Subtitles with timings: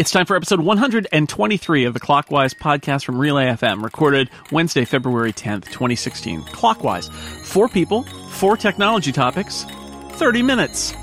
[0.00, 5.30] It's time for episode 123 of the Clockwise podcast from Relay FM, recorded Wednesday, February
[5.30, 6.42] 10th, 2016.
[6.44, 7.10] Clockwise.
[7.44, 9.66] Four people, four technology topics,
[10.12, 10.94] 30 minutes.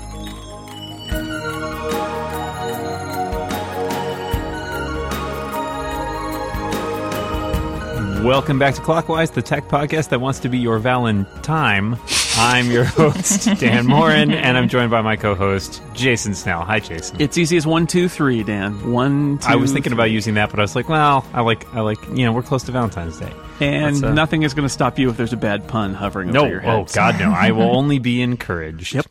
[8.24, 11.96] Welcome back to Clockwise, the tech podcast that wants to be your Valentine.
[12.40, 16.62] I'm your host, Dan Moren, and I'm joined by my co-host, Jason Snell.
[16.62, 17.20] Hi, Jason.
[17.20, 18.92] It's easy as one, two, three, Dan.
[18.92, 19.48] One, two.
[19.48, 22.00] I was thinking about using that, but I was like, well, I like, I like,
[22.10, 25.10] you know, we're close to Valentine's Day, and uh, nothing is going to stop you
[25.10, 26.74] if there's a bad pun hovering no, over your head.
[26.74, 27.32] oh God, no!
[27.32, 28.94] I will only be encouraged.
[28.94, 29.06] Yep.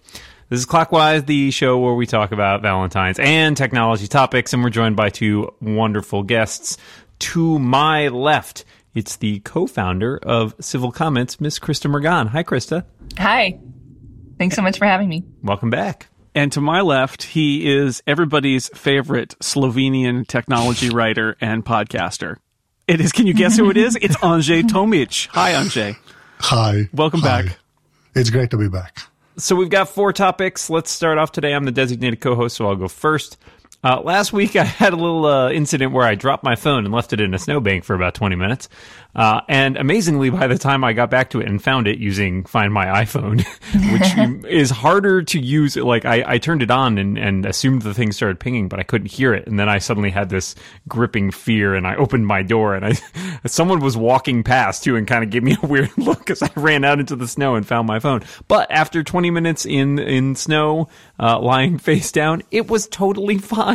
[0.50, 4.70] This is Clockwise, the show where we talk about Valentine's and technology topics, and we're
[4.70, 6.78] joined by two wonderful guests.
[7.20, 8.64] To my left,
[8.98, 12.30] it's the co-founder of Civil Comments, Miss Christa Mrgan.
[12.30, 12.84] Hi, Christa.
[13.20, 13.60] Hi.
[14.40, 15.24] Thanks so much for having me.
[15.44, 16.08] Welcome back.
[16.34, 22.38] And to my left, he is everybody's favorite Slovenian technology writer and podcaster.
[22.88, 23.12] It is.
[23.12, 23.96] Can you guess who it is?
[24.02, 25.28] It's Anže Tomic.
[25.28, 25.96] Hi, Anže.
[26.40, 26.90] Hi.
[26.92, 27.44] Welcome Hi.
[27.44, 27.60] back.
[28.16, 28.98] It's great to be back.
[29.38, 30.72] So we've got four topics.
[30.72, 31.54] Let's start off today.
[31.54, 33.38] I'm the designated co-host, so I'll go first.
[33.84, 36.94] Uh, last week, I had a little uh, incident where I dropped my phone and
[36.94, 38.70] left it in a snowbank for about 20 minutes.
[39.18, 42.44] Uh, and amazingly, by the time I got back to it and found it using
[42.44, 43.44] Find My iPhone,
[44.44, 47.96] which is harder to use, like I, I turned it on and, and assumed the
[47.96, 49.48] thing started pinging, but I couldn't hear it.
[49.48, 50.54] And then I suddenly had this
[50.88, 52.94] gripping fear, and I opened my door, and I
[53.48, 56.52] someone was walking past too, and kind of gave me a weird look as I
[56.56, 58.22] ran out into the snow and found my phone.
[58.48, 60.90] But after 20 minutes in in snow,
[61.20, 63.67] uh, lying face down, it was totally fine,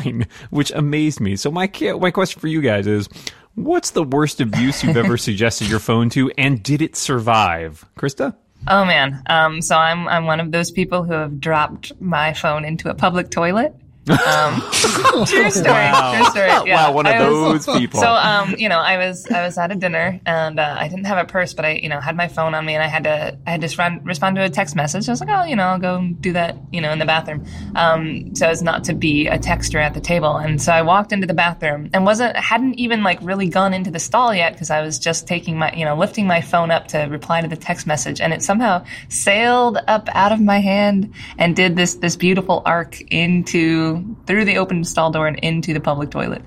[0.51, 1.37] which amazed me.
[1.37, 3.09] So my my question for you guys is.
[3.55, 7.85] What's the worst abuse you've ever suggested your phone to, and did it survive?
[7.99, 8.35] Christa?
[8.69, 9.23] Oh man.
[9.27, 12.95] Um, so I'm I'm one of those people who have dropped my phone into a
[12.95, 13.75] public toilet.
[14.11, 15.51] Um, true story.
[15.51, 16.49] True story.
[16.49, 16.89] Yeah.
[16.89, 18.01] wow, one of I was- those people.
[18.01, 21.05] So, um, you know, I was I was at a dinner and uh, I didn't
[21.05, 23.05] have a purse, but I, you know, had my phone on me and I had
[23.05, 25.09] to I had to respond, respond to a text message.
[25.09, 27.45] I was like, oh, you know, I'll go do that, you know, in the bathroom,
[27.77, 30.37] um, so as not to be a texter at the table.
[30.37, 33.93] And so I walked into the bathroom and wasn't hadn't even like really gone into
[33.93, 36.89] the stall yet because I was just taking my, you know, lifting my phone up
[36.89, 41.13] to reply to the text message, and it somehow sailed up out of my hand
[41.39, 43.92] and did this this beautiful arc into
[44.27, 46.43] through the open stall door and into the public toilet.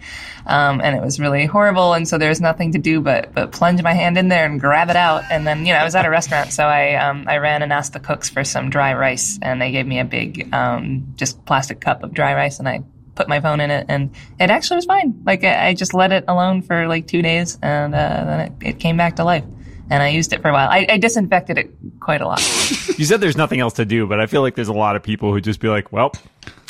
[0.46, 1.94] Um, and it was really horrible.
[1.94, 4.60] And so there was nothing to do but but plunge my hand in there and
[4.60, 5.24] grab it out.
[5.30, 7.74] And then you know I was at a restaurant, so I um, I ran and
[7.74, 11.44] asked the cooks for some dry rice, and they gave me a big um, just
[11.46, 12.84] plastic cup of dry rice, and I
[13.16, 15.22] put my phone in it, and it actually was fine.
[15.26, 18.54] Like I, I just let it alone for like two days, and uh, then it,
[18.62, 19.46] it came back to life.
[19.88, 20.68] And I used it for a while.
[20.68, 22.42] I, I disinfected it quite a lot.
[22.98, 25.04] You said there's nothing else to do, but I feel like there's a lot of
[25.04, 26.14] people who just be like, well,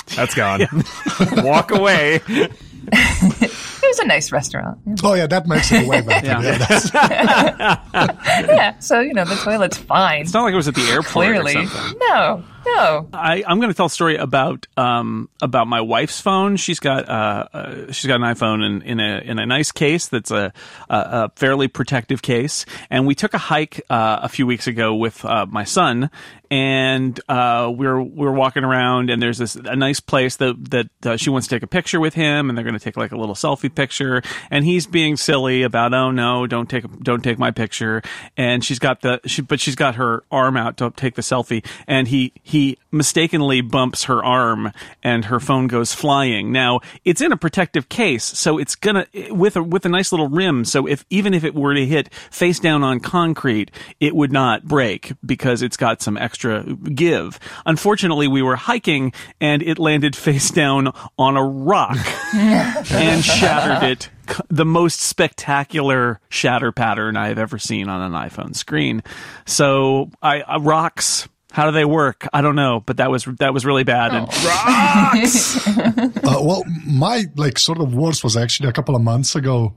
[0.15, 0.61] that's gone.
[1.37, 2.21] Walk away.
[2.87, 4.79] It was a nice restaurant.
[5.03, 6.25] Oh yeah, that makes it way better.
[6.27, 7.81] Yeah.
[7.93, 8.41] yeah.
[8.47, 10.21] Yeah, so you know the toilet's fine.
[10.21, 11.99] It's not like it was at the airport Clearly, or something.
[12.09, 13.07] no, no.
[13.13, 16.57] I, I'm going to tell a story about um, about my wife's phone.
[16.57, 20.07] She's got uh, uh, she's got an iPhone in, in a in a nice case
[20.07, 20.53] that's a,
[20.89, 22.65] a, a fairly protective case.
[22.89, 26.09] And we took a hike uh, a few weeks ago with uh, my son,
[26.51, 30.55] and uh, we were we were walking around, and there's this a nice place that
[30.71, 32.97] that uh, she wants to take a picture with him, and they're going to take
[32.97, 37.23] like a little selfie picture, and he's being silly about oh no, don't take don't
[37.23, 38.01] take my picture,
[38.37, 41.65] and she's got the she but she's got her arm out to take the selfie,
[41.87, 42.54] and he he
[42.91, 44.71] mistakenly bumps her arm,
[45.03, 46.51] and her phone goes flying.
[46.51, 50.29] Now it's in a protective case, so it's gonna with a with a nice little
[50.29, 54.31] rim, so if even if it were to hit face down on concrete, it would
[54.31, 57.39] not break because it's got some extra give.
[57.65, 61.97] Unfortunately, we were hiking and it landed face down on a rock
[62.33, 64.09] and shattered it.
[64.49, 69.03] The most spectacular shatter pattern I've ever seen on an iPhone screen.
[69.45, 71.27] So, I uh, rocks.
[71.55, 72.27] How do they work?
[72.33, 74.11] I don't know, but that was that was really bad.
[74.13, 75.65] And rocks.
[76.25, 79.73] Uh, well, my like sort of worst was actually a couple of months ago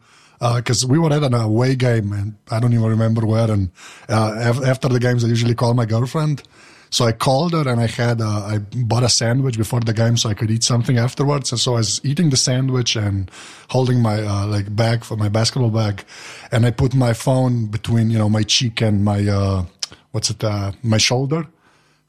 [0.56, 3.48] because we were at an away game and I don't even remember where.
[3.48, 3.70] And
[4.08, 6.42] uh, af- after the games, I usually call my girlfriend.
[6.90, 10.16] So I called her and I had uh, I bought a sandwich before the game
[10.16, 11.52] so I could eat something afterwards.
[11.52, 13.30] And so I was eating the sandwich and
[13.68, 16.04] holding my uh, like bag for my basketball bag,
[16.50, 19.64] and I put my phone between you know my cheek and my uh,
[20.12, 21.46] what's it uh, my shoulder,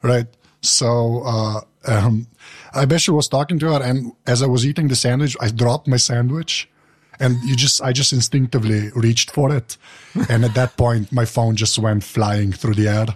[0.02, 0.26] right?
[0.62, 2.26] So uh, um,
[2.74, 5.88] I basically was talking to her, and as I was eating the sandwich, I dropped
[5.88, 6.68] my sandwich,
[7.18, 9.76] and you just I just instinctively reached for it,
[10.28, 13.06] and at that point, my phone just went flying through the air.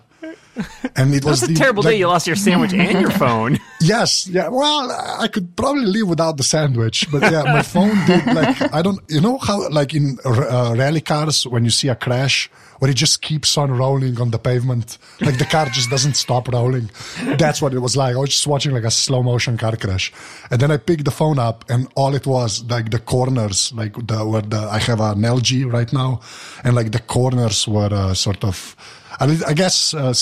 [0.97, 1.99] and it was a the, terrible like, day.
[1.99, 3.59] You lost your sandwich and your phone.
[3.81, 4.49] Yes, yeah.
[4.49, 4.91] Well,
[5.21, 8.99] I could probably live without the sandwich, but yeah, my phone did like I don't.
[9.11, 12.95] You know how like in uh, rally cars when you see a crash where it
[12.95, 16.91] just keeps on rolling on the pavement, like the car just doesn't stop rolling.
[17.37, 18.17] That's what it was like.
[18.17, 20.13] I was just watching like a slow motion car crash,
[20.51, 23.95] and then I picked the phone up, and all it was like the corners, like
[24.07, 26.21] the where the I have an LG right now,
[26.63, 28.77] and like the corners were uh, sort of.
[29.21, 29.93] I, I guess.
[29.93, 30.15] Uh,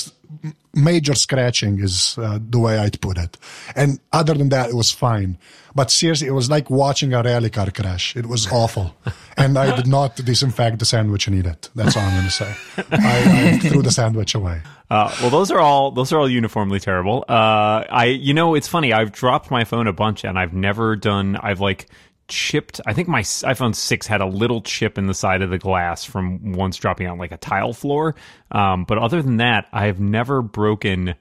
[0.74, 3.36] major scratching is uh, the way I'd put it.
[3.76, 5.38] And other than that, it was fine.
[5.74, 8.16] But seriously, it was like watching a rally car crash.
[8.16, 8.94] It was awful.
[9.36, 11.70] and I did not disinfect the sandwich and eat it.
[11.74, 12.54] That's all I'm going to say.
[12.90, 14.60] I, I, threw the sandwich away.
[14.90, 17.24] Uh, well, those are all those are all uniformly terrible.
[17.28, 18.92] Uh, I, you know, it's funny.
[18.92, 21.36] I've dropped my phone a bunch, and I've never done.
[21.36, 21.86] I've like
[22.32, 22.80] chipped.
[22.86, 26.04] I think my iPhone 6 had a little chip in the side of the glass
[26.04, 28.14] from once dropping on like a tile floor.
[28.50, 31.14] Um, but other than that, I've never broken.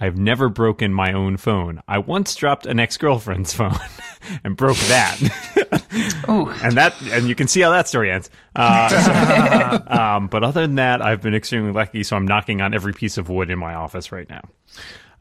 [0.00, 1.80] I've never broken my own phone.
[1.86, 3.78] I once dropped an ex girlfriend's phone
[4.42, 5.20] and broke that.
[6.64, 8.30] And that, and you can see how that story ends.
[8.56, 12.02] Uh, so, um, but other than that, I've been extremely lucky.
[12.02, 14.42] So I'm knocking on every piece of wood in my office right now.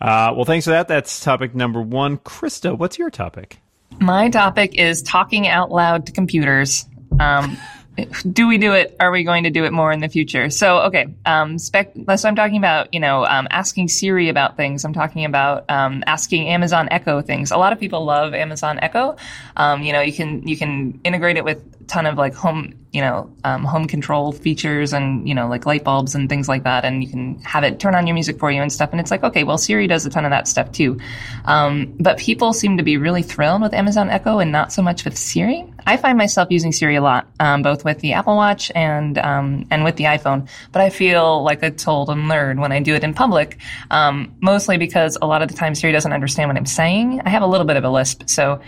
[0.02, 0.88] Uh, well, thanks for that.
[0.88, 2.18] That's topic number one.
[2.18, 3.60] Christa, what's your topic?
[4.00, 6.86] My topic is talking out loud to computers.
[7.20, 7.58] Um,
[8.32, 8.96] do we do it?
[9.00, 10.50] Are we going to do it more in the future?
[10.50, 14.84] So, okay, um, spec- so I'm talking about, you know, um, asking Siri about things.
[14.84, 17.52] I'm talking about um, asking Amazon Echo things.
[17.52, 19.16] A lot of people love Amazon Echo.
[19.56, 23.02] Um, you know, you can you can integrate it with ton of like home, you
[23.02, 26.86] know, um, home control features and you know like light bulbs and things like that,
[26.86, 28.92] and you can have it turn on your music for you and stuff.
[28.92, 31.00] And it's like, okay, well, Siri does a ton of that stuff too.
[31.46, 35.06] Um, but people seem to be really thrilled with Amazon Echo and not so much
[35.06, 35.72] with Siri.
[35.86, 39.68] I find myself using Siri a lot, um, both with the Apple Watch and um,
[39.72, 40.48] and with the iPhone.
[40.72, 43.58] But I feel like a total nerd when I do it in public,
[43.92, 47.22] um, mostly because a lot of the time Siri doesn't understand what I'm saying.
[47.26, 48.62] I have a little bit of a lisp, so.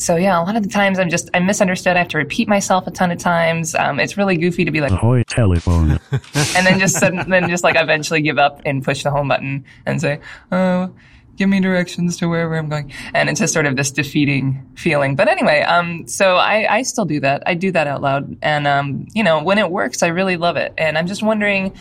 [0.00, 1.94] So yeah, a lot of the times I'm just I'm misunderstood.
[1.94, 3.74] I have to repeat myself a ton of times.
[3.74, 5.90] Um, it's really goofy to be like, Ahoy telephone.
[6.10, 9.64] and then just sudden, then just like eventually give up and push the home button
[9.84, 10.20] and say,
[10.50, 10.90] "Oh,
[11.36, 15.16] give me directions to wherever I'm going." And it's just sort of this defeating feeling.
[15.16, 17.42] But anyway, um, so I I still do that.
[17.44, 20.56] I do that out loud, and um, you know, when it works, I really love
[20.56, 20.72] it.
[20.78, 21.74] And I'm just wondering,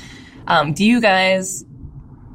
[0.48, 1.63] um, do you guys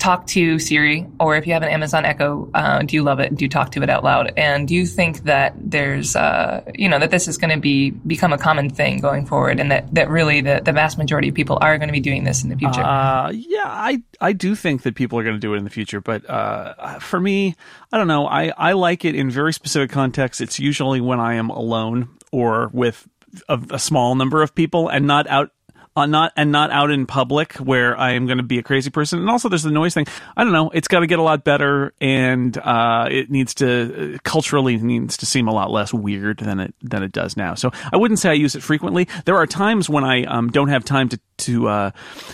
[0.05, 3.35] talk to Siri, or if you have an Amazon Echo, uh, do you love it?
[3.35, 4.35] Do you talk to it out loud?
[4.37, 7.91] And do you think that there's, uh, you know, that this is going to be
[7.91, 11.35] become a common thing going forward, and that that really the, the vast majority of
[11.35, 12.83] people are going to be doing this in the future?
[12.83, 15.71] Uh, yeah, I I do think that people are going to do it in the
[15.71, 17.57] future, but uh, for me,
[17.91, 18.27] I don't know.
[18.27, 20.43] I I like it in very specific contexts.
[20.43, 23.09] It's usually when I am alone or with
[23.49, 25.51] a, a small number of people, and not out
[25.97, 28.91] uh, not and not out in public where I am going to be a crazy
[28.91, 29.21] person.
[29.21, 30.07] And also, there's the noise thing.
[30.37, 30.71] I don't know.
[30.71, 35.17] It's got to get a lot better, and uh, it needs to uh, culturally needs
[35.19, 37.55] to seem a lot less weird than it than it does now.
[37.55, 39.09] So I wouldn't say I use it frequently.
[39.25, 41.91] There are times when I um, don't have time to to uh,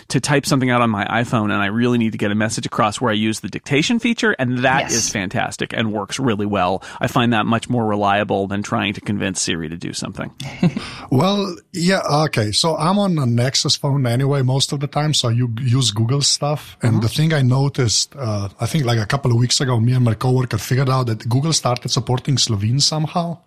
[0.08, 2.66] to type something out on my iPhone, and I really need to get a message
[2.66, 4.94] across where I use the dictation feature, and that Yes.
[4.94, 6.82] is fantastic and works really well.
[7.00, 10.30] I find that much more reliable than trying to convince Siri to do something.
[11.10, 12.52] Well, yeah, okay.
[12.52, 16.22] So I'm on a Nexus phone anyway most of the time, so you use Google
[16.22, 16.76] stuff.
[16.82, 19.92] And the thing I noticed, uh, I think like a couple of weeks ago, me
[19.92, 23.38] and my coworker figured out that Google started supporting Slovene somehow.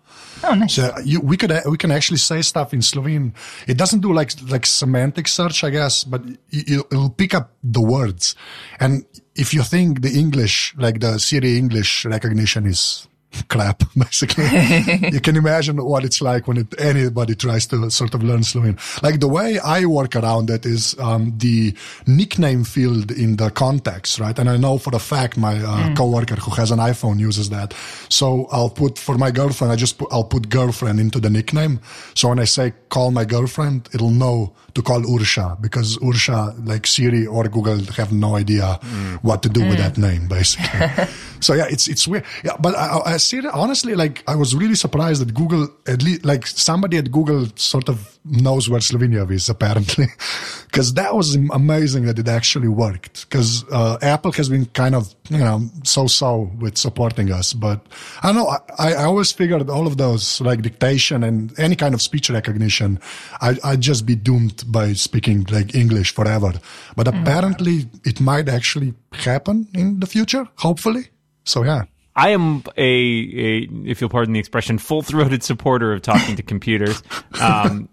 [0.44, 0.74] oh, nice.
[0.74, 3.32] So you, we could we can actually say stuff in Slovene.
[3.66, 7.80] It doesn't do like like semantic search, I guess, but it, it'll pick up the
[7.80, 8.34] words.
[8.80, 13.06] And if you think the English, like the Siri English recognition is
[13.48, 14.44] crap, basically,
[15.12, 18.78] you can imagine what it's like when it, anybody tries to sort of learn Slovene.
[19.02, 21.74] Like the way I work around it is um, the
[22.06, 24.38] nickname field in the context, right?
[24.38, 27.74] And I know for a fact my uh, coworker who has an iPhone uses that.
[28.08, 31.80] So I'll put for my girlfriend, I just put, I'll put girlfriend into the nickname.
[32.14, 36.86] So when I say call my girlfriend, it'll know to call Ursha because Ursha, like
[36.86, 38.78] Siri or Google, have no idea
[39.22, 41.06] what to do with that name, basically.
[41.40, 42.24] so yeah, it's it's weird.
[42.44, 43.94] Yeah, but I, I see it honestly.
[43.94, 48.18] Like I was really surprised that Google, at least like somebody at Google, sort of
[48.24, 50.06] knows where Slovenia is apparently,
[50.66, 53.28] because that was amazing that it actually worked.
[53.28, 57.86] Because uh, Apple has been kind of you know so so with supporting us, but
[58.22, 58.56] I don't know.
[58.78, 63.00] I, I always figured all of those like dictation and any kind of speech recognition,
[63.40, 66.52] I, I'd just be doomed by speaking like English forever.
[66.96, 70.48] But apparently, it might actually happen in the future.
[70.56, 71.08] Hopefully.
[71.44, 71.84] So yeah.
[72.16, 76.42] I am a, a, if you'll pardon the expression, full throated supporter of talking to
[76.42, 77.02] computers.
[77.40, 77.88] Um,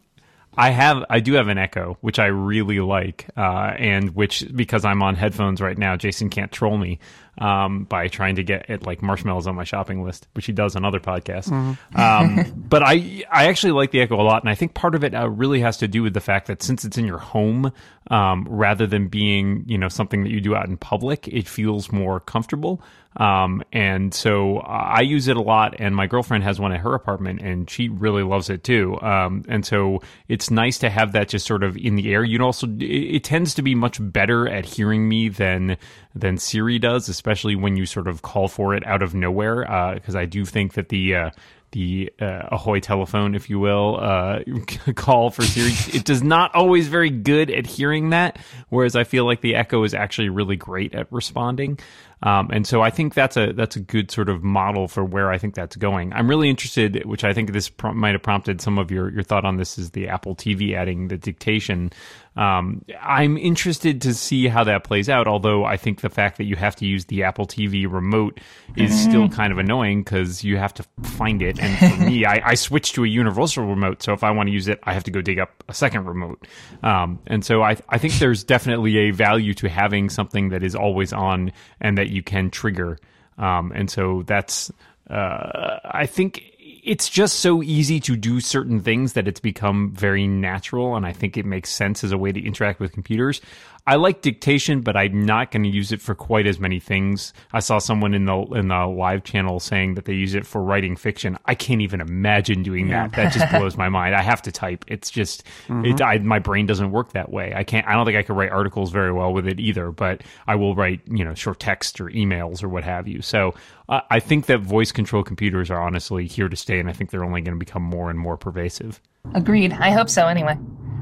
[0.56, 4.84] I have, I do have an Echo, which I really like, uh, and which because
[4.84, 7.00] I'm on headphones right now, Jason can't troll me
[7.38, 10.76] um, by trying to get it like marshmallows on my shopping list, which he does
[10.76, 11.50] on other podcasts.
[11.50, 12.00] Mm-hmm.
[12.00, 15.04] Um, but I, I actually like the Echo a lot, and I think part of
[15.04, 17.72] it uh, really has to do with the fact that since it's in your home,
[18.10, 21.92] um, rather than being you know something that you do out in public, it feels
[21.92, 22.82] more comfortable.
[23.18, 26.94] Um, and so I use it a lot, and my girlfriend has one at her
[26.94, 29.00] apartment, and she really loves it too.
[29.02, 32.24] Um, and so it's nice to have that just sort of in the air.
[32.24, 35.78] You also, it, it tends to be much better at hearing me than
[36.16, 39.62] than Siri does, especially when you sort of call for it out of nowhere.
[39.94, 41.30] Because uh, I do think that the uh,
[41.72, 44.40] the uh, Ahoy telephone, if you will, uh,
[44.96, 45.72] call for Siri.
[45.98, 49.84] it does not always very good at hearing that, whereas I feel like the Echo
[49.84, 51.80] is actually really great at responding.
[52.24, 55.32] Um, and so I think that's a that's a good sort of model for where
[55.32, 56.14] I think that's going.
[56.14, 59.44] I'm really interested, which I think this might have prompted some of your your thought
[59.44, 61.92] on this, is the Apple TV adding the dictation
[62.36, 65.28] um, I'm interested to see how that plays out.
[65.28, 68.40] Although I think the fact that you have to use the Apple TV remote
[68.78, 69.10] is mm-hmm.
[69.10, 71.61] still kind of annoying because you have to find it.
[71.62, 74.54] And for me, I, I switched to a universal remote, so if I want to
[74.54, 76.48] use it, I have to go dig up a second remote.
[76.84, 80.76] Um, and so I, I think there's definitely a value to having something that is
[80.76, 82.98] always on and that you can trigger.
[83.38, 84.72] Um, and so that's
[85.10, 86.44] uh, I think
[86.84, 91.14] it's just so easy to do certain things that it's become very natural and i
[91.14, 93.40] think it makes sense as a way to interact with computers
[93.88, 97.34] I like dictation, but I'm not going to use it for quite as many things.
[97.52, 100.62] I saw someone in the in the live channel saying that they use it for
[100.62, 101.38] writing fiction.
[101.46, 103.14] I can't even imagine doing that.
[103.14, 104.16] That just blows my mind.
[104.16, 104.86] I have to type.
[104.88, 105.86] It's just mm-hmm.
[105.86, 106.02] it.
[106.02, 107.54] I, my brain doesn't work that way.
[107.56, 107.88] I can't.
[107.88, 109.92] I don't think I could write articles very well with it either.
[109.92, 113.22] But I will write you know short text or emails or what have you.
[113.22, 113.56] So
[113.90, 117.10] uh, I think that voice control computers are honestly here to stay, and I think
[117.10, 119.02] they're only going to become more and more pervasive.
[119.34, 119.74] Agreed.
[119.74, 120.28] I hope so.
[120.28, 120.58] Anyway.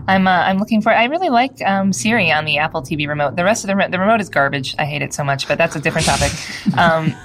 [0.10, 0.92] I'm uh, I'm looking for.
[0.92, 3.36] I really like um, Siri on the Apple TV remote.
[3.36, 4.76] The rest of the re- the remote is garbage.
[4.80, 6.32] I hate it so much, but that's a different topic.
[6.78, 7.16] Um,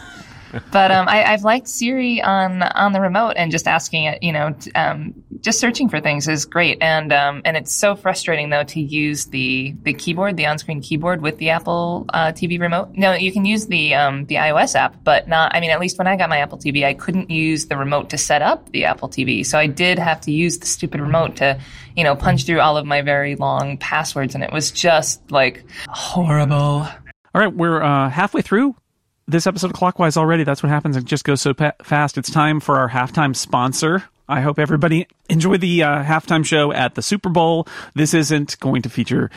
[0.73, 4.33] but um, I, have liked Siri on on the remote and just asking it, you
[4.33, 6.79] know, um, just searching for things is great.
[6.81, 10.81] And um, and it's so frustrating though to use the the keyboard, the on screen
[10.81, 12.91] keyboard with the Apple uh, TV remote.
[12.95, 15.55] No, you can use the um, the iOS app, but not.
[15.55, 18.11] I mean, at least when I got my Apple TV, I couldn't use the remote
[18.11, 21.37] to set up the Apple TV, so I did have to use the stupid remote
[21.37, 21.59] to,
[21.97, 25.65] you know, punch through all of my very long passwords, and it was just like
[25.89, 26.87] horrible.
[27.35, 28.77] All right, we're uh, halfway through
[29.27, 30.45] this episode of Clockwise already.
[30.45, 30.97] That's what happens.
[30.97, 32.19] It just goes so pa- fast.
[32.19, 34.05] It's time for our halftime sponsor.
[34.29, 37.67] I hope everybody enjoyed the uh, halftime show at the Super Bowl.
[37.95, 39.31] This isn't going to feature.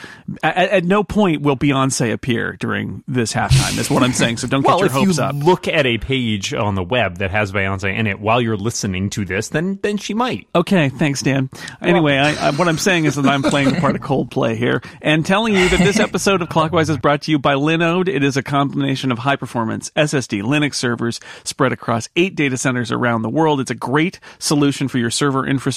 [0.43, 3.75] At, at, no point will Beyonce appear during this halftime.
[3.75, 4.37] That's what I'm saying.
[4.37, 5.33] So don't well, get your hopes up.
[5.33, 8.41] If you look at a page on the web that has Beyonce in it while
[8.41, 10.47] you're listening to this, then then she might.
[10.53, 11.49] Okay, thanks, Dan.
[11.81, 14.81] Anyway, I, I, what I'm saying is that I'm playing the part of Coldplay here
[15.01, 18.07] and telling you that this episode of Clockwise is brought to you by Linode.
[18.09, 22.91] It is a combination of high performance SSD Linux servers spread across eight data centers
[22.91, 23.61] around the world.
[23.61, 25.76] It's a great solution for your server infrastructure.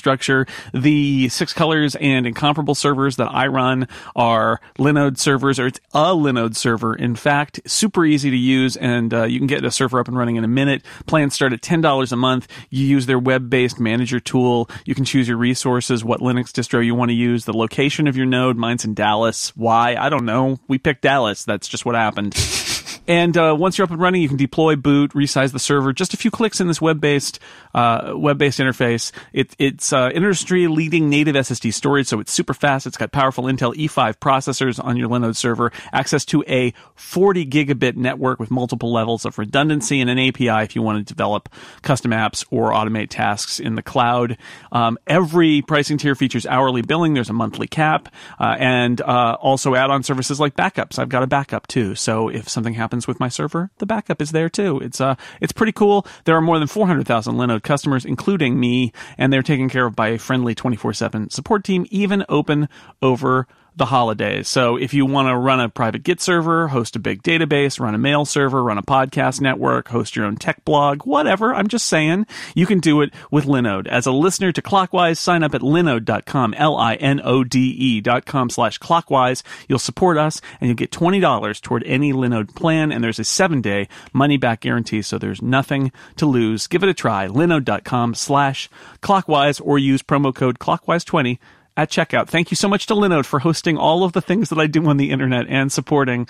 [0.72, 6.14] The six colors and incomparable servers that I run are Linode servers, or it's a
[6.14, 6.94] Linode server.
[6.94, 10.16] In fact, super easy to use, and uh, you can get a server up and
[10.16, 10.82] running in a minute.
[11.06, 12.48] Plans start at ten dollars a month.
[12.70, 14.68] You use their web-based manager tool.
[14.84, 18.16] You can choose your resources, what Linux distro you want to use, the location of
[18.16, 18.56] your node.
[18.56, 19.56] Mine's in Dallas.
[19.56, 19.96] Why?
[19.96, 20.58] I don't know.
[20.68, 21.44] We picked Dallas.
[21.44, 22.34] That's just what happened.
[23.10, 25.92] And uh, once you're up and running, you can deploy, boot, resize the server.
[25.92, 27.40] Just a few clicks in this web-based
[27.74, 29.10] uh, web-based interface.
[29.32, 32.86] It, it's uh, industry-leading native SSD storage, so it's super fast.
[32.86, 37.96] It's got powerful Intel E5 processors on your Linode server, access to a 40 gigabit
[37.96, 41.48] network with multiple levels of redundancy, and an API if you want to develop
[41.82, 44.38] custom apps or automate tasks in the cloud.
[44.70, 47.14] Um, every pricing tier features hourly billing.
[47.14, 50.96] There's a monthly cap, uh, and uh, also add-on services like backups.
[50.96, 54.20] I've got a backup too, so if something happens happens with my server, the backup
[54.20, 54.78] is there too.
[54.80, 56.06] It's uh, it's pretty cool.
[56.24, 60.08] There are more than 400,000 Linode customers, including me, and they're taken care of by
[60.08, 62.68] a friendly 24/7 support team, even open
[63.00, 63.46] over
[63.76, 64.48] the holidays.
[64.48, 67.94] So if you want to run a private Git server, host a big database, run
[67.94, 71.86] a mail server, run a podcast network, host your own tech blog, whatever, I'm just
[71.86, 73.86] saying, you can do it with Linode.
[73.86, 79.42] As a listener to Clockwise, sign up at linode.com, L-I-N-O-D-E dot com slash clockwise.
[79.68, 82.92] You'll support us and you'll get $20 toward any Linode plan.
[82.92, 85.02] And there's a seven day money back guarantee.
[85.02, 86.66] So there's nothing to lose.
[86.66, 87.28] Give it a try.
[87.28, 88.68] Linode.com slash
[89.00, 91.38] clockwise or use promo code clockwise20
[91.80, 92.28] at checkout.
[92.28, 94.86] Thank you so much to Linode for hosting all of the things that I do
[94.86, 96.28] on the internet and supporting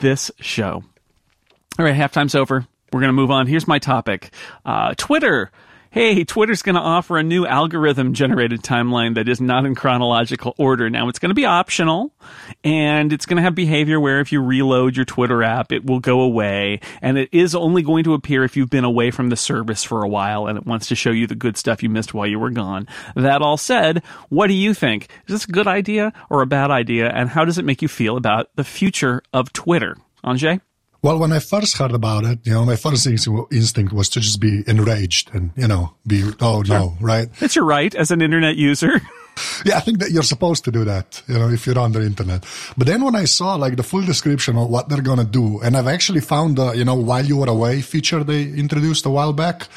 [0.00, 0.82] this show.
[1.78, 2.66] All right, halftime's over.
[2.92, 3.46] We're going to move on.
[3.46, 4.30] Here's my topic.
[4.64, 5.52] Uh, Twitter
[5.90, 10.54] hey, Twitter's going to offer a new algorithm generated timeline that is not in chronological
[10.58, 10.90] order.
[10.90, 12.12] Now, it's going to be optional
[12.62, 16.00] and it's going to have behavior where if you reload your Twitter app, it will
[16.00, 16.80] go away.
[17.00, 20.02] And it is only going to appear if you've been away from the service for
[20.02, 22.38] a while and it wants to show you the good stuff you missed while you
[22.38, 22.86] were gone.
[23.14, 25.08] That all said, what do you think?
[25.26, 27.08] Is this a good idea or a bad idea?
[27.08, 29.96] And how does it make you feel about the future of Twitter?
[30.24, 30.60] Anže?
[31.00, 34.40] Well, when I first heard about it, you know, my first instinct was to just
[34.40, 37.28] be enraged and, you know, be, oh no, right?
[37.40, 39.00] It's your right as an internet user.
[39.64, 42.02] yeah, I think that you're supposed to do that, you know, if you're on the
[42.02, 42.44] internet.
[42.76, 45.60] But then when I saw like the full description of what they're going to do,
[45.60, 49.10] and I've actually found the, you know, while you were away feature they introduced a
[49.10, 49.68] while back,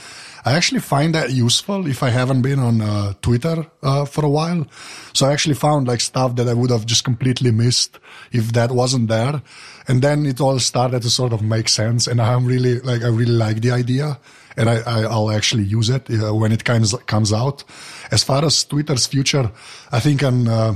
[0.43, 4.29] I actually find that useful if I haven't been on uh, Twitter uh, for a
[4.29, 4.65] while.
[5.13, 7.99] So I actually found like stuff that I would have just completely missed
[8.31, 9.41] if that wasn't there.
[9.87, 12.07] And then it all started to sort of make sense.
[12.07, 14.19] And I'm really like, I really like the idea
[14.57, 17.63] and I, I, will actually use it uh, when it comes, comes out.
[18.11, 19.51] As far as Twitter's future,
[19.91, 20.75] I think an uh,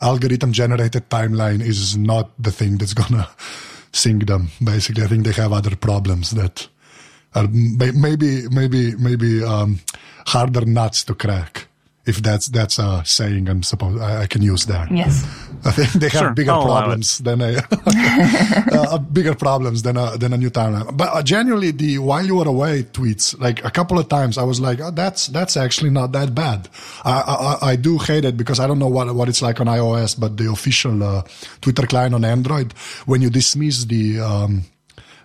[0.00, 3.28] algorithm generated timeline is not the thing that's gonna
[3.92, 4.48] sink them.
[4.62, 6.68] Basically, I think they have other problems that
[7.34, 9.80] are maybe maybe maybe um,
[10.26, 11.68] harder nuts to crack.
[12.04, 14.88] If that's that's a saying I'm supposed I, I can use there.
[14.90, 15.22] Yes,
[15.64, 17.62] I think they have sure, bigger problems than a
[18.72, 20.96] uh, bigger problems than a than a new timeline.
[20.96, 24.42] But uh, generally, the while you were away tweets, like a couple of times, I
[24.42, 26.68] was like, oh, that's that's actually not that bad.
[27.04, 29.68] I, I, I do hate it because I don't know what what it's like on
[29.68, 31.22] iOS, but the official uh,
[31.60, 32.72] Twitter client on Android,
[33.06, 34.71] when you dismiss the um, uh,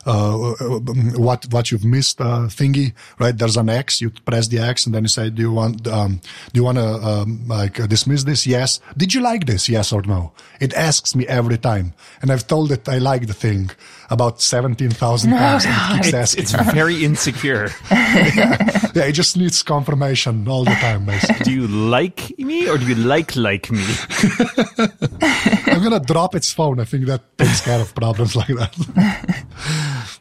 [0.07, 3.37] what what you've missed uh, thingy, right?
[3.37, 4.01] There's an X.
[4.01, 6.21] You press the X, and then you say, "Do you want um,
[6.53, 8.47] do you want to um, like dismiss this?
[8.47, 8.79] Yes.
[8.95, 9.67] Did you like this?
[9.69, 13.33] Yes or no?" It asks me every time, and I've told it I like the
[13.33, 13.71] thing
[14.09, 15.65] about seventeen thousand no, times.
[15.65, 16.33] And it keeps.
[16.33, 17.69] It's, it's very insecure.
[17.91, 18.89] yeah.
[18.95, 21.05] yeah, it just needs confirmation all the time.
[21.05, 21.43] Basically.
[21.43, 23.85] Do you like me or do you like like me?
[25.21, 26.79] I'm gonna drop its phone.
[26.79, 29.45] I think that takes care of problems like that.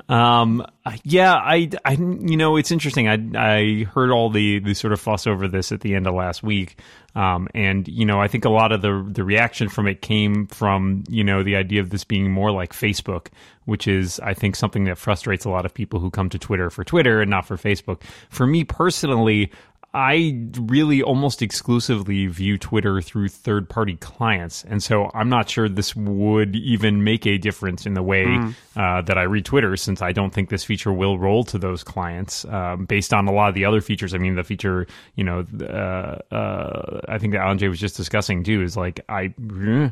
[0.08, 0.64] Um,
[1.02, 3.08] yeah, I, I, you know, it's interesting.
[3.08, 6.14] I, I heard all the, the sort of fuss over this at the end of
[6.14, 6.78] last week.
[7.16, 10.46] Um, and, you know, I think a lot of the, the reaction from it came
[10.46, 13.28] from, you know, the idea of this being more like Facebook,
[13.64, 16.70] which is, I think, something that frustrates a lot of people who come to Twitter
[16.70, 18.02] for Twitter and not for Facebook.
[18.28, 19.50] For me personally,
[19.96, 24.62] I really almost exclusively view Twitter through third party clients.
[24.64, 28.54] And so I'm not sure this would even make a difference in the way mm.
[28.76, 31.82] uh, that I read Twitter, since I don't think this feature will roll to those
[31.82, 34.12] clients um, based on a lot of the other features.
[34.12, 38.44] I mean, the feature, you know, uh, uh, I think that Anže was just discussing
[38.44, 39.32] too is like, I,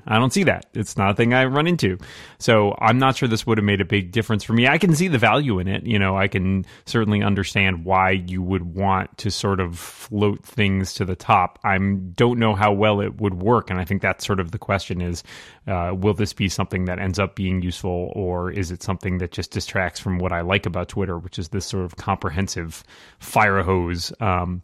[0.07, 0.67] I don't see that.
[0.75, 1.97] It's not a thing I run into.
[2.39, 4.69] So I'm not sure this would have made a big difference for me.
[4.69, 5.87] I can see the value in it.
[5.87, 10.93] You know, I can certainly understand why you would want to sort of float things
[10.95, 11.59] to the top.
[11.65, 14.59] I don't know how well it would work, and I think that's sort of the
[14.59, 15.23] question: is
[15.67, 19.33] uh, will this be something that ends up being useful, or is it something that
[19.33, 22.83] just distracts from what I like about Twitter, which is this sort of comprehensive
[23.21, 24.13] fire hose?
[24.21, 24.63] Um,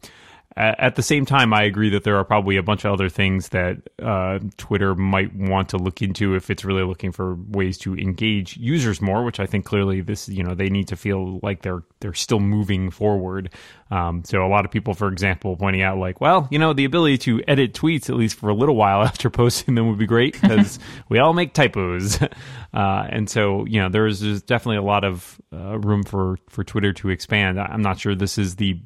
[0.61, 3.49] at the same time, I agree that there are probably a bunch of other things
[3.51, 7.97] that uh, Twitter might want to look into if it's really looking for ways to
[7.97, 9.25] engage users more.
[9.25, 12.41] Which I think clearly this, you know, they need to feel like they're they're still
[12.41, 13.51] moving forward.
[13.91, 16.85] Um, so a lot of people, for example, pointing out like, well, you know, the
[16.85, 20.07] ability to edit tweets at least for a little while after posting them would be
[20.07, 22.19] great because we all make typos.
[22.73, 26.63] Uh, and so, you know, there's, there's definitely a lot of uh, room for for
[26.63, 27.59] Twitter to expand.
[27.59, 28.81] I'm not sure this is the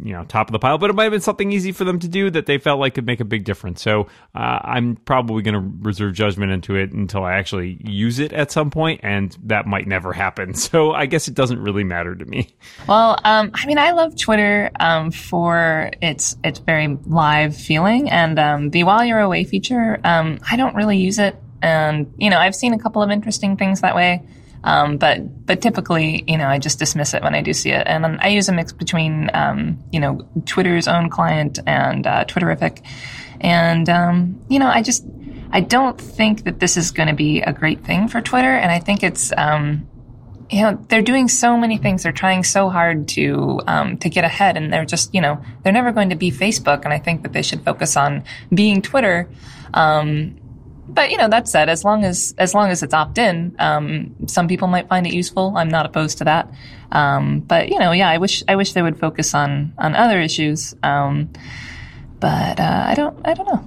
[0.00, 1.98] you know top of the pile, but it might have been something easy for them
[1.98, 3.82] to do that they felt like could make a big difference.
[3.82, 8.32] So uh, I'm probably going to reserve judgment into it until I actually use it
[8.32, 10.54] at some point, and that might never happen.
[10.72, 12.48] So I guess it doesn't really matter to me.
[12.88, 18.38] Well, um, I mean, I love Twitter um, for its its very live feeling, and
[18.38, 19.98] um, the while you're away feature.
[20.04, 23.56] Um, I don't really use it, and you know, I've seen a couple of interesting
[23.56, 24.22] things that way.
[24.64, 27.86] Um, but but typically, you know, I just dismiss it when I do see it,
[27.86, 32.82] and I use a mix between um, you know Twitter's own client and uh, Twitterrific,
[33.40, 35.04] and um, you know, I just
[35.50, 38.70] I don't think that this is going to be a great thing for Twitter, and
[38.70, 39.88] I think it's um,
[40.48, 44.24] you know they're doing so many things, they're trying so hard to um, to get
[44.24, 47.22] ahead, and they're just you know they're never going to be Facebook, and I think
[47.22, 48.22] that they should focus on
[48.54, 49.28] being Twitter.
[49.74, 50.38] Um,
[50.94, 54.14] but you know that said, as long as as long as it's opt in, um,
[54.26, 55.54] some people might find it useful.
[55.56, 56.52] I'm not opposed to that.
[56.90, 60.20] Um, but you know, yeah, I wish I wish they would focus on on other
[60.20, 60.74] issues.
[60.82, 61.32] Um,
[62.20, 63.64] but uh, I don't I don't know.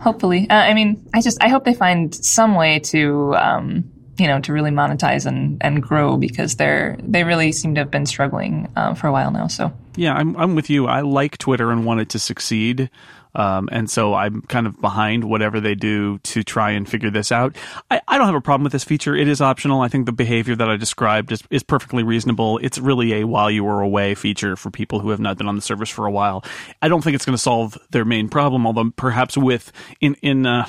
[0.00, 4.26] Hopefully, uh, I mean, I just I hope they find some way to um, you
[4.26, 8.06] know to really monetize and and grow because they're they really seem to have been
[8.06, 9.46] struggling uh, for a while now.
[9.46, 10.86] So yeah, I'm I'm with you.
[10.86, 12.90] I like Twitter and want it to succeed.
[13.34, 17.30] Um, and so I'm kind of behind whatever they do to try and figure this
[17.30, 17.56] out.
[17.90, 19.14] I, I don't have a problem with this feature.
[19.14, 19.80] It is optional.
[19.80, 22.58] I think the behavior that I described is, is perfectly reasonable.
[22.58, 25.56] It's really a while you were away feature for people who have not been on
[25.56, 26.44] the service for a while.
[26.82, 30.46] I don't think it's going to solve their main problem, although perhaps with in in
[30.46, 30.66] uh,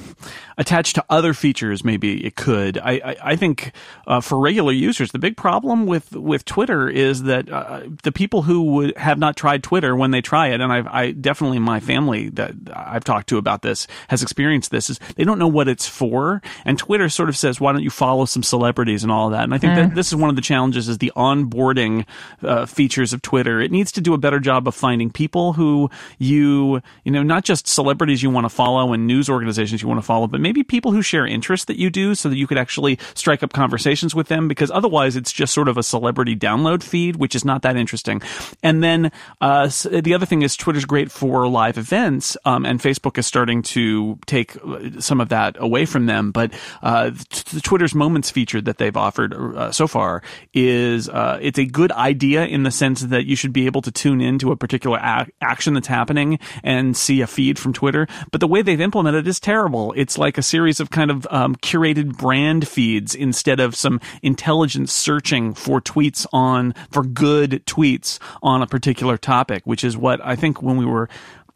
[0.58, 2.78] attached to other features, maybe it could.
[2.78, 3.72] I I, I think
[4.08, 8.44] uh, for regular users, the big problem with with Twitter is that uh, the people
[8.44, 11.80] who would have not tried Twitter when they try it, and I, I definitely my
[11.80, 15.68] family that I've talked to about this has experienced this is they don't know what
[15.68, 16.42] it's for.
[16.66, 19.44] And Twitter sort of says, why don't you follow some celebrities and all of that?
[19.44, 19.76] And I think mm.
[19.78, 22.06] that this is one of the challenges is the onboarding
[22.44, 23.60] uh, features of Twitter.
[23.60, 27.44] It needs to do a better job of finding people who you, you know, not
[27.44, 30.64] just celebrities you want to follow and news organizations you want to follow, but maybe
[30.64, 34.16] people who share interests that you do so that you could actually strike up conversations
[34.16, 37.62] with them because otherwise it's just sort of a celebrity download feed, which is not
[37.62, 38.22] that interesting.
[38.64, 43.18] And then, uh, the other thing is Twitter's great for live events um, and Facebook
[43.18, 46.32] is starting to take uh, some of that away from them.
[46.32, 50.24] But uh, t- Twitter's Moments feature that they've offered uh, so far
[50.54, 53.92] is uh, it's a good idea in the sense that you should be able to
[53.92, 55.00] tune into a particular
[55.42, 58.08] action that's happening and see a feed from Twitter.
[58.32, 59.94] But the way they've implemented it is terrible.
[59.96, 64.90] It's like a series of kind of um, curated brand feeds instead of some intelligent
[64.90, 70.36] searching for tweets on for good tweets on a particular topic, which is what I
[70.36, 71.10] think when we were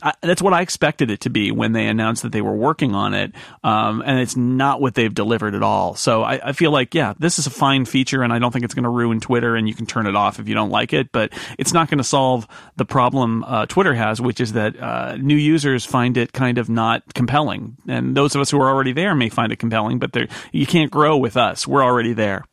[0.04, 2.94] I, that's what I expected it to be when they announced that they were working
[2.94, 3.32] on it,
[3.63, 5.96] um, and it's not what they've delivered at all.
[5.96, 8.66] So I, I, feel like, yeah, this is a fine feature, and I don't think
[8.66, 10.92] it's going to ruin Twitter, and you can turn it off if you don't like
[10.92, 14.78] it, but it's not going to solve the problem uh, Twitter has, which is that
[14.78, 18.70] uh, new users find it kind of not compelling, and those of us who are
[18.70, 20.13] already there may find it compelling, but
[20.52, 21.66] you can't grow with us.
[21.66, 22.44] We're already there.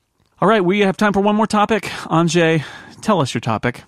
[0.41, 1.83] All right, we have time for one more topic.
[2.05, 2.65] Anže,
[3.03, 3.83] tell us your topic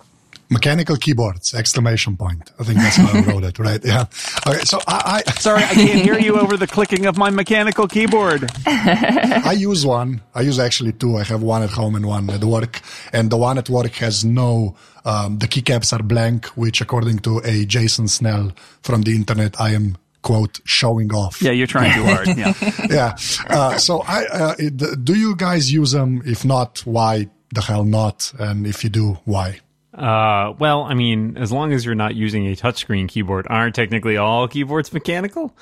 [0.49, 4.05] mechanical keyboards exclamation point i think that's how i wrote it right yeah
[4.47, 7.87] okay so i, I sorry i can't hear you over the clicking of my mechanical
[7.87, 12.29] keyboard i use one i use actually two i have one at home and one
[12.29, 14.75] at work and the one at work has no
[15.05, 18.51] um, the keycaps are blank which according to a jason snell
[18.81, 21.41] from the internet i am quote showing off.
[21.41, 22.27] Yeah, you're trying too hard.
[22.27, 22.53] Yeah,
[22.89, 23.15] yeah.
[23.47, 26.23] Uh, so, I uh, do you guys use them?
[26.25, 28.33] If not, why the hell not?
[28.39, 29.59] And if you do, why?
[29.93, 34.17] Uh, well, I mean, as long as you're not using a touchscreen keyboard, aren't technically
[34.17, 35.53] all keyboards mechanical?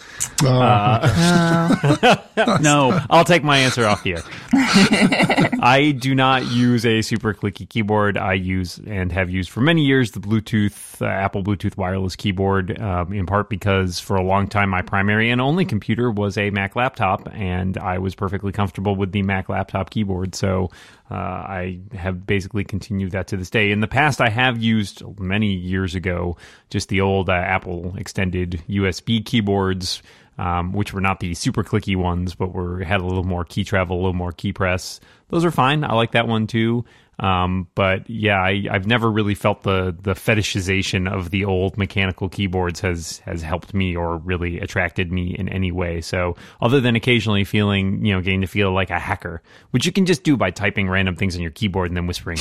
[0.44, 2.18] Oh, uh,
[2.62, 4.24] no, I'll take my answer off here.
[4.54, 8.18] I do not use a super clicky keyboard.
[8.18, 12.80] I use and have used for many years the Bluetooth, uh, Apple Bluetooth wireless keyboard,
[12.80, 16.52] um, in part because for a long time my primary and only computer was a
[16.52, 20.36] Mac laptop, and I was perfectly comfortable with the Mac laptop keyboard.
[20.36, 20.70] So
[21.12, 23.72] uh, I have basically continued that to this day.
[23.72, 26.38] In the past, I have used many years ago
[26.70, 30.02] just the old uh, Apple extended USB keyboards,
[30.38, 33.66] um, which were not the super clicky ones, but were had a little more key
[33.66, 35.02] travel, a little more key press.
[35.28, 35.84] Those are fine.
[35.84, 36.86] I like that one too.
[37.22, 42.30] Um, but yeah, I, have never really felt the the fetishization of the old mechanical
[42.30, 46.02] keyboards has has helped me or really attracted me in any way.
[46.02, 49.92] So other than occasionally feeling, you know, getting to feel like a hacker, which you
[49.92, 52.40] can just do by typing random things on your keyboard and then whispering,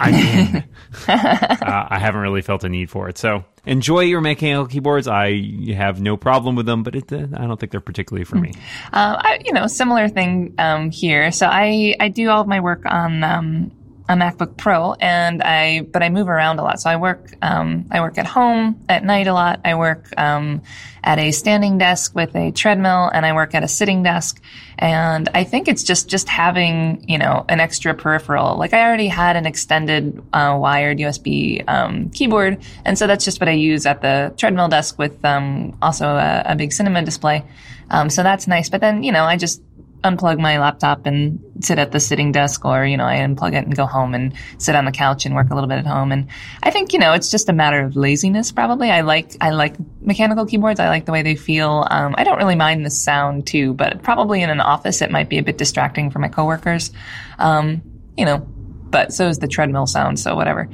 [0.00, 0.64] "I'm in."
[1.08, 3.18] uh, I haven't really felt a need for it.
[3.18, 5.06] So enjoy your mechanical keyboards.
[5.06, 5.40] I
[5.74, 8.52] have no problem with them, but it, uh, I don't think they're particularly for me.
[8.92, 11.30] Uh, I, you know, similar thing um, here.
[11.30, 13.70] So I I do all of my work on um,
[14.08, 16.80] a MacBook Pro, and I but I move around a lot.
[16.80, 19.60] So I work um, I work at home at night a lot.
[19.64, 20.62] I work um,
[21.02, 24.40] at a standing desk with a treadmill, and I work at a sitting desk.
[24.78, 28.56] And I think it's just just having you know an extra peripheral.
[28.56, 33.40] Like I already had an extended uh, wired USB um, keyboard, and so that's just
[33.40, 37.44] what I use at the treadmill desk with um, also a, a, big cinema display.
[37.90, 38.68] Um, so that's nice.
[38.68, 39.62] But then you know I just
[40.10, 43.64] unplug my laptop and sit at the sitting desk or, you know, I unplug it
[43.64, 46.12] and go home and sit on the couch and work a little bit at home.
[46.12, 46.28] And
[46.62, 48.90] I think, you know, it's just a matter of laziness probably.
[48.90, 50.80] I like, I like mechanical keyboards.
[50.80, 51.86] I like the way they feel.
[51.90, 55.28] Um, I don't really mind the sound too, but probably in an office it might
[55.28, 56.92] be a bit distracting for my coworkers.
[57.38, 57.82] Um,
[58.16, 60.68] you know, but so is the treadmill sound, so whatever.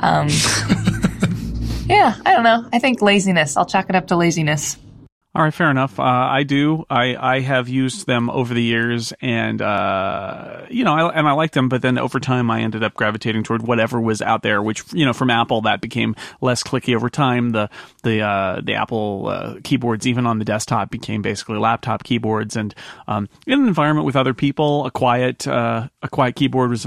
[0.00, 0.28] Um,
[1.86, 2.68] yeah, I don't know.
[2.72, 3.56] I think laziness.
[3.56, 4.78] I'll chalk it up to laziness.
[5.36, 6.00] All right, fair enough.
[6.00, 6.86] Uh, I do.
[6.88, 11.32] I, I have used them over the years, and uh, you know, I, and I
[11.32, 11.68] like them.
[11.68, 14.62] But then over time, I ended up gravitating toward whatever was out there.
[14.62, 17.50] Which you know, from Apple, that became less clicky over time.
[17.50, 17.68] The
[18.02, 22.56] the uh, the Apple uh, keyboards, even on the desktop, became basically laptop keyboards.
[22.56, 22.74] And
[23.06, 26.86] um, in an environment with other people, a quiet uh, a quiet keyboard was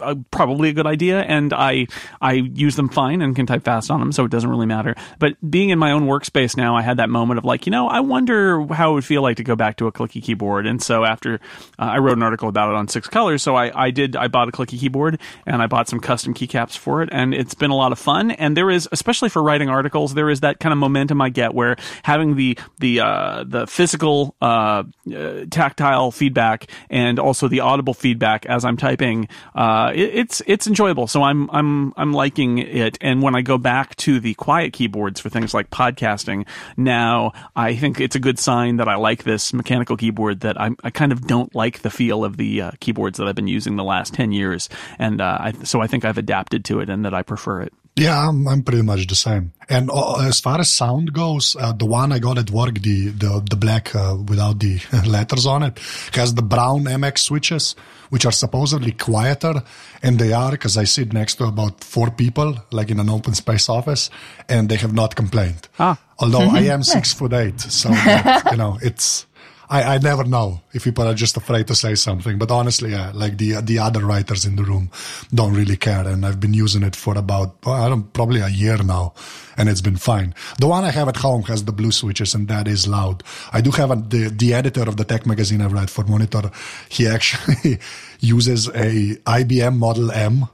[0.00, 1.86] uh, probably a good idea, and I
[2.20, 4.94] I use them fine and can type fast on them, so it doesn't really matter.
[5.18, 7.88] But being in my own workspace now, I had that moment of like, you know,
[7.88, 10.66] I wonder how it would feel like to go back to a clicky keyboard.
[10.66, 11.34] And so after
[11.78, 14.28] uh, I wrote an article about it on Six Colors, so I, I did I
[14.28, 17.70] bought a clicky keyboard and I bought some custom keycaps for it, and it's been
[17.70, 18.30] a lot of fun.
[18.30, 21.54] And there is, especially for writing articles, there is that kind of momentum I get
[21.54, 24.84] where having the the uh, the physical uh,
[25.14, 30.66] uh, tactile feedback and also the audible feedback as I'm typing, uh, it, it's it's
[30.66, 31.06] enjoyable.
[31.06, 32.98] So I'm I'm I'm liking it.
[33.00, 36.46] And when I go back to the quiet keyboards for things like podcasting,
[36.76, 40.40] now I think it's a good sign that I like this mechanical keyboard.
[40.40, 43.34] That I I kind of don't like the feel of the uh, keyboards that I've
[43.34, 46.80] been using the last ten years, and uh, I, so I think I've adapted to
[46.80, 47.72] it and that I prefer it.
[47.98, 49.52] Yeah, I'm, I'm pretty much the same.
[49.68, 53.08] And uh, as far as sound goes, uh, the one I got at work, the
[53.08, 55.78] the, the black uh, without the letters on it,
[56.14, 57.74] has the brown MX switches,
[58.10, 59.62] which are supposedly quieter,
[60.02, 63.34] and they are because I sit next to about four people, like in an open
[63.34, 64.10] space office,
[64.48, 65.68] and they have not complained.
[65.78, 65.98] Ah.
[66.20, 69.26] Although I am six foot eight, so that, you know it's.
[69.70, 73.12] I, I never know if people are just afraid to say something, but honestly, yeah,
[73.14, 74.90] like the the other writers in the room
[75.32, 78.78] don't really care, and I've been using it for about I don't probably a year
[78.82, 79.12] now,
[79.56, 80.34] and it's been fine.
[80.58, 83.22] The one I have at home has the blue switches, and that is loud.
[83.52, 86.50] I do have a, the the editor of the tech magazine I write for Monitor.
[86.88, 87.78] He actually
[88.20, 90.48] uses a IBM Model M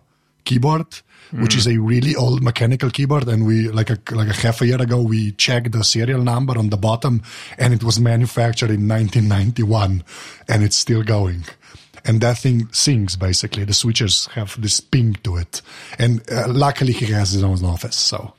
[0.44, 1.02] keyboard
[1.40, 3.28] which is a really old mechanical keyboard.
[3.28, 6.56] And we, like a, like a half a year ago, we checked the serial number
[6.58, 7.22] on the bottom
[7.58, 10.04] and it was manufactured in 1991
[10.48, 11.44] and it's still going.
[12.04, 13.64] And that thing sings basically.
[13.64, 15.62] The switches have this ping to it.
[15.98, 17.96] And uh, luckily he has his own office.
[17.96, 18.34] So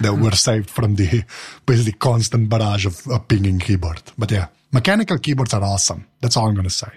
[0.00, 1.24] that we're saved from the
[1.66, 4.02] basically constant barrage of a pinging keyboard.
[4.16, 6.06] But yeah, mechanical keyboards are awesome.
[6.20, 6.88] That's all I'm going to say.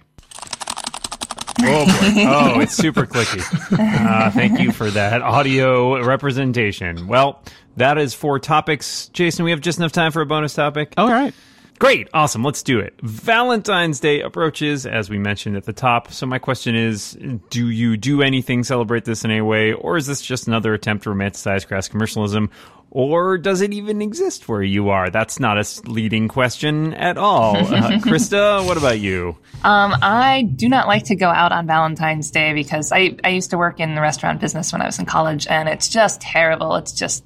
[1.63, 2.25] Oh boy!
[2.27, 3.41] Oh, it's super clicky.
[3.77, 7.07] Uh, thank you for that audio representation.
[7.07, 7.43] Well,
[7.77, 9.07] that is four topics.
[9.09, 10.93] Jason, we have just enough time for a bonus topic.
[10.97, 11.33] All right.
[11.79, 12.43] Great, awesome.
[12.43, 12.93] Let's do it.
[13.01, 16.11] Valentine's Day approaches, as we mentioned at the top.
[16.11, 17.17] So my question is:
[17.49, 21.05] Do you do anything celebrate this in any way, or is this just another attempt
[21.05, 22.51] to romanticize crass commercialism?
[22.93, 25.09] Or does it even exist where you are?
[25.09, 27.55] That's not a leading question at all.
[27.55, 27.61] Uh,
[27.99, 29.37] Christa, what about you?
[29.63, 33.51] Um, I do not like to go out on Valentine's Day because I, I used
[33.51, 36.75] to work in the restaurant business when I was in college, and it's just terrible.
[36.75, 37.23] It's just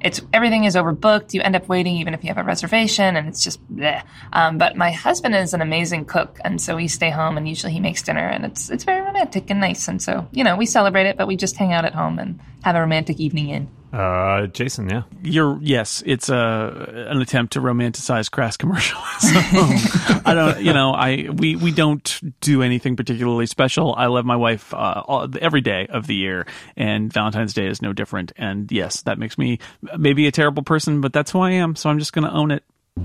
[0.00, 1.34] it's everything is overbooked.
[1.34, 4.02] You end up waiting even if you have a reservation, and it's just bleh.
[4.32, 7.74] Um, but my husband is an amazing cook, and so we stay home, and usually
[7.74, 9.88] he makes dinner, and it's it's very romantic and nice.
[9.88, 12.40] And so you know we celebrate it, but we just hang out at home and
[12.64, 13.68] have a romantic evening in.
[13.92, 15.02] Uh, Jason, yeah.
[15.22, 19.02] You're yes, it's a an attempt to romanticize crass commercialism.
[20.24, 23.94] I don't, you know, I we we don't do anything particularly special.
[23.94, 27.82] I love my wife uh, all, every day of the year, and Valentine's Day is
[27.82, 28.32] no different.
[28.36, 29.58] And yes, that makes me
[29.98, 31.76] maybe a terrible person, but that's who I am.
[31.76, 32.64] So I'm just going to own it.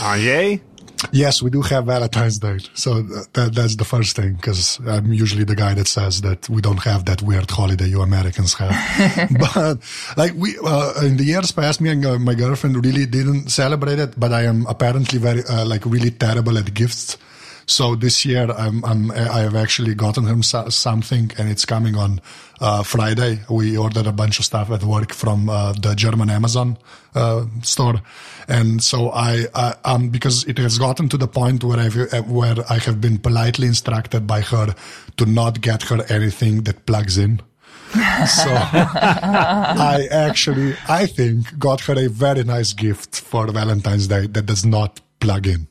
[0.00, 0.60] Anže?
[1.12, 2.58] Yes, we do have Valentine's Day.
[2.74, 3.02] So
[3.34, 6.82] that, that's the first thing because I'm usually the guy that says that we don't
[6.82, 8.74] have that weird holiday you Americans have.
[9.54, 9.78] but
[10.16, 13.98] like we, uh, in the years past, me and uh, my girlfriend really didn't celebrate
[13.98, 17.16] it, but I am apparently very, uh, like really terrible at gifts.
[17.68, 21.96] So this year, I'm, I'm, I have actually gotten him so- something and it's coming
[21.96, 22.18] on
[22.62, 23.40] uh, Friday.
[23.50, 26.78] We ordered a bunch of stuff at work from uh, the German Amazon
[27.14, 28.00] uh, store.
[28.48, 32.56] And so I, I um, because it has gotten to the point where I've, where
[32.70, 34.74] I have been politely instructed by her
[35.18, 37.42] to not get her anything that plugs in.
[37.92, 44.46] so I actually, I think, got her a very nice gift for Valentine's Day that
[44.46, 45.68] does not plug in.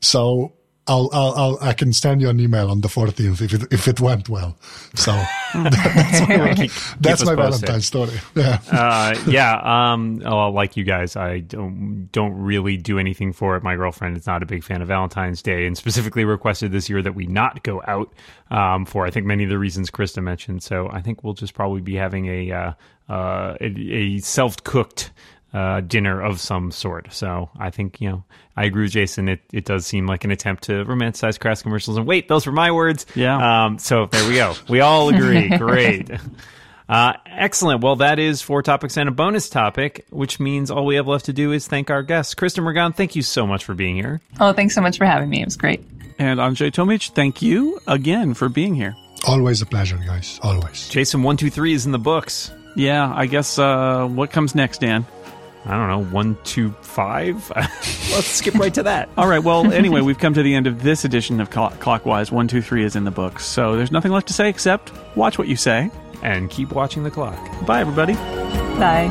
[0.00, 0.52] So
[0.88, 3.88] I'll, I'll, I'll, i can send you an email on the 14th if it, if
[3.88, 4.56] it went well.
[4.94, 5.12] So
[5.54, 7.34] that's my, Keep- that's keep my.
[7.34, 8.18] Valentine's story.
[8.34, 8.58] Yeah.
[8.70, 9.56] uh, yeah.
[9.88, 13.62] Um, oh, like you guys, I don't don't really do anything for it.
[13.62, 17.02] My girlfriend is not a big fan of Valentine's Day, and specifically requested this year
[17.02, 18.12] that we not go out
[18.50, 20.62] um, for I think many of the reasons Christa mentioned.
[20.62, 22.72] So I think we'll just probably be having a uh,
[23.08, 25.10] uh, a, a self cooked.
[25.50, 27.10] Uh, dinner of some sort.
[27.10, 29.30] So I think, you know, I agree with Jason.
[29.30, 31.96] It, it does seem like an attempt to romanticize crass commercials.
[31.96, 33.06] And wait, those were my words.
[33.14, 33.64] Yeah.
[33.64, 34.52] Um, so there we go.
[34.68, 35.48] We all agree.
[35.58, 36.10] Great.
[36.88, 37.82] Uh, excellent.
[37.82, 41.26] Well, that is four topics and a bonus topic, which means all we have left
[41.26, 42.34] to do is thank our guests.
[42.34, 44.20] Kristen Morgan, thank you so much for being here.
[44.40, 45.40] Oh, thanks so much for having me.
[45.40, 45.82] It was great.
[46.18, 48.96] And Anže Tomic, thank you again for being here.
[49.26, 50.40] Always a pleasure, guys.
[50.42, 50.90] Always.
[50.90, 52.52] Jason123 is in the books.
[52.74, 55.04] Yeah, I guess uh, what comes next, Dan?
[55.68, 57.50] I don't know, one, two, five.
[57.56, 59.08] Let's skip right to that.
[59.18, 59.42] All right.
[59.42, 62.32] Well, anyway, we've come to the end of this edition of Cl- Clockwise.
[62.32, 65.38] One, two, three is in the books, so there's nothing left to say except watch
[65.38, 65.90] what you say.
[66.22, 67.38] And keep watching the clock.
[67.66, 68.14] Bye, everybody.
[68.14, 69.08] Bye.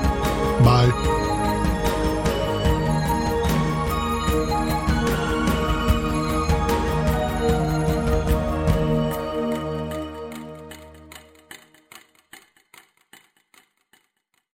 [0.63, 1.13] Bye.